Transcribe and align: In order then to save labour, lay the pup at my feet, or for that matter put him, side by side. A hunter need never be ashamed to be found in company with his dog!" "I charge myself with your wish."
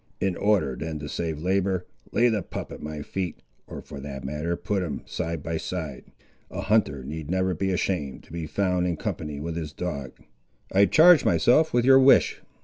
In 0.19 0.35
order 0.35 0.75
then 0.75 0.97
to 0.97 1.07
save 1.07 1.43
labour, 1.43 1.85
lay 2.11 2.27
the 2.27 2.41
pup 2.41 2.71
at 2.71 2.81
my 2.81 3.03
feet, 3.03 3.43
or 3.67 3.83
for 3.83 3.99
that 3.99 4.23
matter 4.23 4.55
put 4.55 4.81
him, 4.81 5.03
side 5.05 5.43
by 5.43 5.57
side. 5.57 6.05
A 6.49 6.61
hunter 6.61 7.03
need 7.03 7.29
never 7.29 7.53
be 7.53 7.69
ashamed 7.69 8.23
to 8.23 8.31
be 8.33 8.47
found 8.47 8.87
in 8.87 8.97
company 8.97 9.39
with 9.39 9.55
his 9.55 9.71
dog!" 9.73 10.13
"I 10.73 10.87
charge 10.87 11.23
myself 11.23 11.71
with 11.71 11.85
your 11.85 11.99
wish." 11.99 12.41